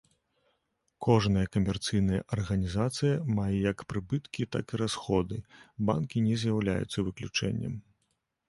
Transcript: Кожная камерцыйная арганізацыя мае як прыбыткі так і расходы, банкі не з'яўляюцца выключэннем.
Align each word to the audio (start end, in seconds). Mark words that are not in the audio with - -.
Кожная 1.07 1.47
камерцыйная 1.55 2.21
арганізацыя 2.37 3.19
мае 3.41 3.53
як 3.71 3.77
прыбыткі 3.93 4.49
так 4.57 4.65
і 4.75 4.81
расходы, 4.85 5.37
банкі 5.91 6.17
не 6.31 6.35
з'яўляюцца 6.47 6.99
выключэннем. 7.13 7.73